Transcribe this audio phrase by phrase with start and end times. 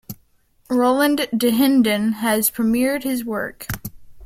[0.71, 3.67] Roland Dahinden has premiered his work.